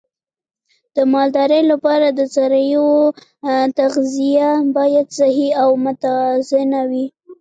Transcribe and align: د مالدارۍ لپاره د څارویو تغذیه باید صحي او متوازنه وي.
د 0.95 0.97
مالدارۍ 1.13 1.61
لپاره 1.71 2.07
د 2.09 2.19
څارویو 2.33 2.87
تغذیه 3.77 4.49
باید 4.75 5.07
صحي 5.17 5.49
او 5.61 5.69
متوازنه 5.85 6.81
وي. 6.89 7.05